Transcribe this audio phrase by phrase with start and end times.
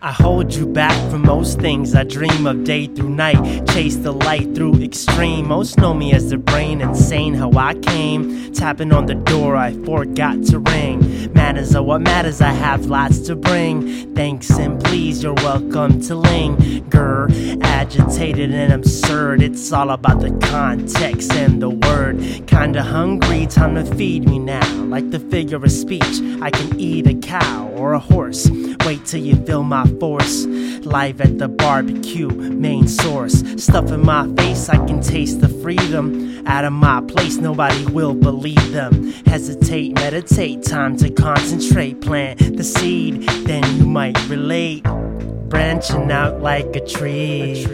[0.00, 1.92] I hold you back from most things.
[1.92, 5.48] I dream of day through night, chase the light through extreme.
[5.48, 8.52] Most know me as the brain, insane how I came.
[8.52, 11.32] Tapping on the door, I forgot to ring.
[11.32, 14.14] Matters are what matters, I have lots to bring.
[14.14, 17.28] Thanks and please, you're welcome to linger.
[17.62, 22.20] Agitated and absurd, it's all about the context and the word.
[22.46, 24.84] Kinda hungry, time to feed me now.
[24.84, 28.48] Like the figure of speech, I can eat a cow or a horse.
[28.86, 30.46] Wait till you feel my force.
[30.84, 33.42] Live at the barbecue, main source.
[33.62, 36.46] Stuff in my face, I can taste the freedom.
[36.46, 39.12] Out of my place, nobody will believe them.
[39.26, 42.00] Hesitate, meditate, time to concentrate.
[42.00, 44.82] Plant the seed, then you might relate.
[45.48, 47.66] Branching out like a tree.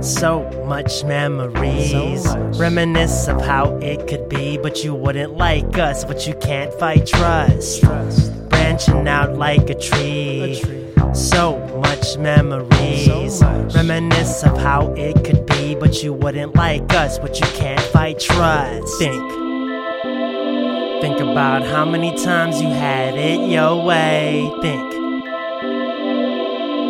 [0.00, 2.22] So much memories.
[2.24, 2.56] So much.
[2.56, 7.06] Reminisce of how it could be, but you wouldn't like us, but you can't fight
[7.06, 7.82] trust.
[7.82, 8.48] Trust.
[8.48, 10.40] Branching out like a tree.
[10.40, 10.79] A tree.
[11.14, 13.38] So much memories.
[13.38, 13.74] So much.
[13.74, 18.18] Reminisce of how it could be, but you wouldn't like us, but you can't fight
[18.20, 18.98] trust.
[18.98, 19.22] Think.
[21.00, 24.52] Think about how many times you had it your way.
[24.60, 24.99] Think.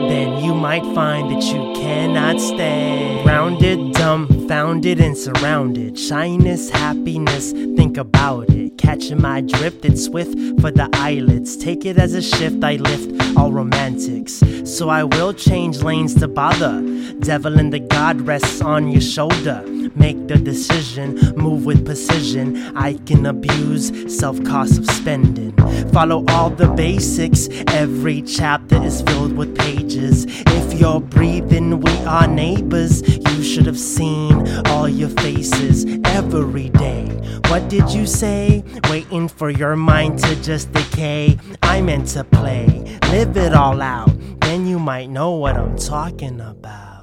[0.08, 3.22] Then you might find that you cannot stay.
[3.24, 5.98] Rounded, dumbfounded, and surrounded.
[5.98, 8.78] Shyness, happiness, think about it.
[8.78, 11.56] Catching my drift, it's swift for the eyelids.
[11.56, 14.42] Take it as a shift, I lift all romantics.
[14.64, 16.80] So I will change lanes to bother.
[17.20, 19.62] Devil and the God rests on your shoulder.
[20.00, 22.56] Make the decision, move with precision.
[22.74, 25.52] I can abuse self cost of spending.
[25.92, 27.48] Follow all the basics.
[27.68, 30.24] Every chapter is filled with pages.
[30.26, 33.02] If you're breathing, we are neighbors.
[33.06, 37.04] You should have seen all your faces every day.
[37.48, 38.64] What did you say?
[38.88, 41.38] Waiting for your mind to just decay.
[41.62, 44.10] I meant to play, live it all out.
[44.40, 46.99] Then you might know what I'm talking about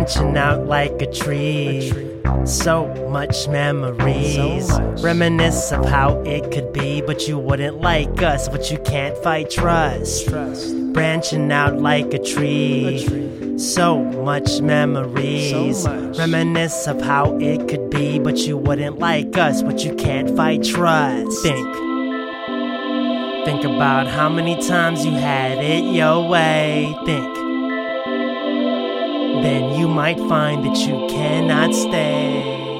[0.00, 1.92] branching out like a tree.
[2.46, 4.66] So much memories.
[4.66, 5.02] So much.
[5.02, 9.50] Reminisce of how it could be, but you wouldn't like us, but you can't fight
[9.50, 10.26] trust.
[10.28, 10.74] Trust.
[10.94, 13.04] Branching out like a tree.
[13.04, 13.58] A tree.
[13.58, 15.82] So much memories.
[15.82, 16.18] So much.
[16.18, 20.64] Reminisce of how it could be, but you wouldn't like us, but you can't fight
[20.64, 21.42] trust.
[21.42, 21.74] Think.
[23.44, 26.96] Think about how many times you had it your way.
[27.04, 27.39] Think.
[29.42, 32.79] Then you might find that you cannot stay.